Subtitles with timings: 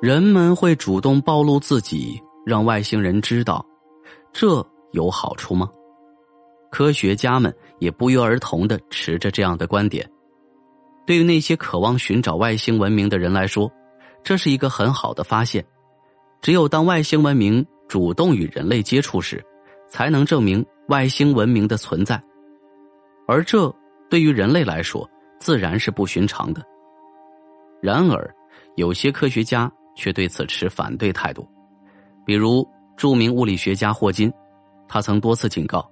[0.00, 3.66] 人们会主动暴露自己，让外星人知道，
[4.32, 5.68] 这有好处吗？
[6.70, 10.08] 科学家们也不约而同的持着这样的观点。
[11.04, 13.68] 对于那些渴望寻找外星文明的人来说，
[14.22, 15.64] 这是一个很好的发现。
[16.40, 19.44] 只有当外星文明主动与人类接触时，
[19.88, 22.22] 才能证明外星文明的存在。
[23.26, 23.74] 而这
[24.08, 25.08] 对于人类来说，
[25.40, 26.62] 自然是不寻常的。
[27.82, 28.32] 然而，
[28.76, 29.68] 有些科学家。
[29.98, 31.44] 却对此持反对态度，
[32.24, 32.64] 比如
[32.96, 34.32] 著名物理学家霍金，
[34.88, 35.90] 他曾多次警告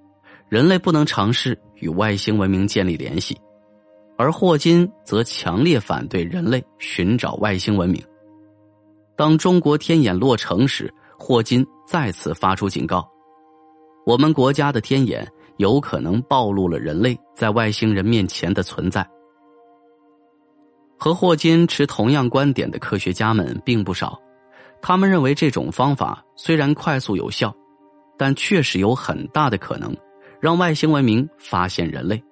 [0.48, 3.36] 人类不能尝试与外星文明建立联系，
[4.16, 8.00] 而霍金则强烈反对人类寻找外星文明。
[9.16, 13.04] 当中国天眼落成时，霍金再次发出警告：
[14.06, 15.26] 我们国家的天眼
[15.56, 19.04] 有可能暴露了人类在外星人面前的存在。
[20.98, 24.18] 和霍金持同样观点的科学家们并不少，
[24.80, 27.54] 他们认为这种方法虽然快速有效，
[28.16, 29.94] 但确实有很大的可能
[30.40, 32.22] 让外星文明发现人类。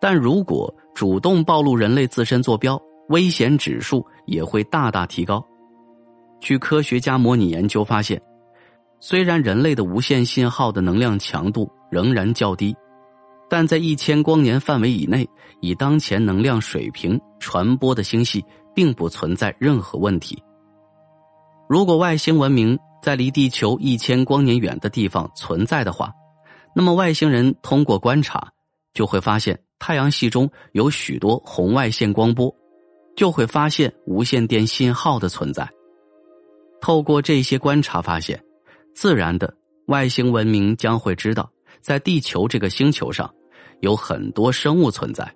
[0.00, 5.44] 但如果主动暴露人类自身坐标，危险指数也会大大提高。
[6.40, 8.20] 据科学家模拟研究发现，
[9.00, 12.74] 虽然人类的无线信号的能量强度仍然较低。
[13.48, 15.28] 但在一千光年范围以内，
[15.60, 20.42] 以当前能量水平传播的星系并不存在任何问题。
[21.68, 26.12] 如果外星文明在离地球一千光年远的地方存在的话，
[26.74, 28.50] 那么外星人通过观察
[28.92, 32.54] 就会发现太阳系中有许多红外线光波，
[33.16, 35.68] 就会发现无线电信号的存在。
[36.80, 38.42] 透过这些观察发现，
[38.94, 39.54] 自然的
[39.86, 41.50] 外星文明将会知道。
[41.80, 43.30] 在地球这个星球上，
[43.84, 45.30] 有很多生物存在，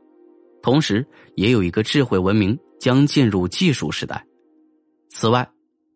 [0.62, 4.24] 同时也有一个智慧文明将进入技术时代。
[5.10, 5.46] 此外，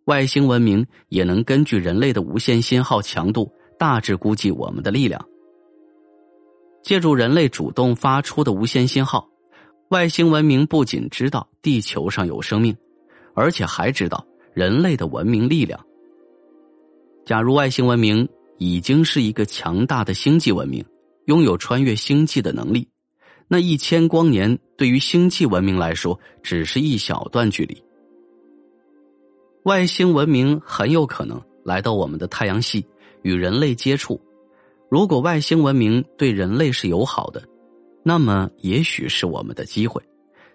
[0.05, 5.27] 外星文明也能根据人类的无线信号强度，大致估计我们的力量。
[6.83, 9.27] 借助人类主动发出的无线信号，
[9.89, 12.77] 外星文明不仅知道地球上有生命，
[13.35, 15.81] 而且还知道人类的文明力量。
[17.25, 20.85] 假如外星文明，已经是一个强大的星际文明，
[21.27, 22.89] 拥有穿越星际的能力。
[23.49, 27.83] 那一千光年对于星际文明来说，只是一小段距离。
[29.65, 32.85] 外星文明很有可能来到我们的太阳系，
[33.23, 34.21] 与人类接触。
[34.91, 37.43] 如果外星文明对人类是友好的，
[38.03, 40.03] 那么也许是我们的机会。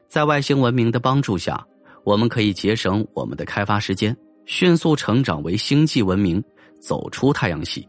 [0.07, 1.65] 在外星文明的帮助下，
[2.03, 6.43] 我们可以节省我们的开发时间，迅速成长为星际文明，
[6.79, 7.87] 走出太阳系。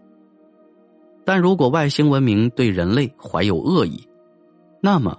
[1.28, 4.02] 但如果外星文明对人类怀有恶意，
[4.80, 5.14] 那么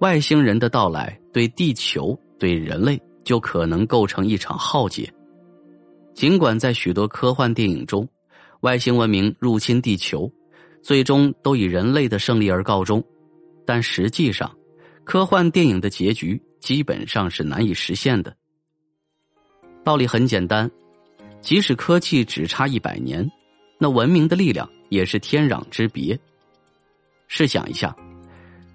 [0.00, 5.08] 外星人的到来对地球、对人类就可能构成一场浩劫。
[6.14, 8.08] 尽管在许多科幻电影中，
[8.62, 10.28] 外星文明入侵地球，
[10.82, 13.00] 最终都以人类的胜利而告终，
[13.64, 14.50] 但实际上，
[15.04, 18.34] 科幻电影的结局基本上是难以实现的。
[19.84, 20.68] 道理很简单，
[21.40, 23.30] 即使科技只差一百年，
[23.78, 24.68] 那文明的力量。
[24.92, 26.18] 也是天壤之别。
[27.26, 27.96] 试想一下，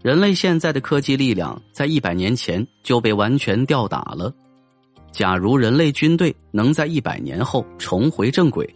[0.02, 4.34] 人类现在的科技力量在一百年前就被完全吊打了。
[5.12, 8.68] 假如人类军队能在一百年后重回正轨，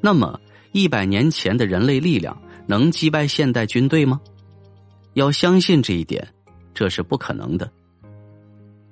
[0.00, 0.40] 那么
[0.72, 2.34] 一百年前的人类力量
[2.66, 4.18] 能击败现代军队吗？
[5.12, 6.26] 要相信这一点，
[6.72, 7.70] 这是不可能的。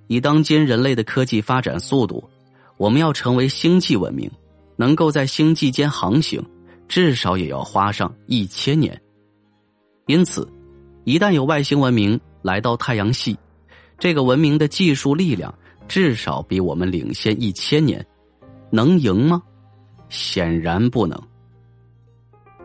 [0.07, 2.23] 以当今人类的科技发展速度，
[2.77, 4.31] 我们要成为星际文明，
[4.77, 6.45] 能够在星际间航行。
[6.91, 9.01] 至少也要花上一千年，
[10.07, 10.53] 因此，
[11.05, 13.39] 一旦有外星文明来到太阳系，
[13.97, 15.55] 这个文明的技术力量
[15.87, 18.05] 至少比我们领先一千年，
[18.73, 19.41] 能赢吗？
[20.09, 21.17] 显然不能。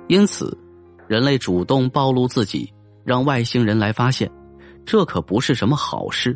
[0.07, 0.57] 因此，
[1.07, 2.74] 人类主动暴露自己，
[3.04, 4.28] 让外星人来发现，
[4.88, 6.36] 这可不是什么好事。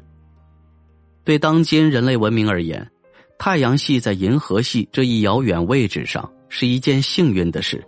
[1.24, 2.88] 对当今人类文明而言，
[3.40, 6.32] 太阳系在银河系这一遥远位置上。
[6.50, 7.82] 是一件幸运的事。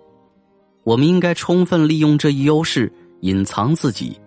[0.84, 2.92] 我们应该充分利用这一优势
[3.22, 4.19] 隐藏自己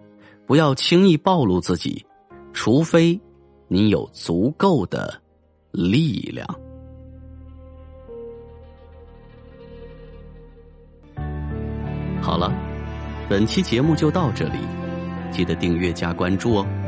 [0.46, 2.04] 不要轻易暴露自己
[2.52, 3.18] 除非
[3.66, 5.20] 你有足够的
[5.72, 6.46] 力量。
[12.22, 12.52] 好了
[13.28, 14.58] 本期节目就到这里
[15.30, 16.83] 记得订阅加关注哦。